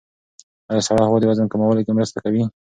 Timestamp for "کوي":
2.25-2.43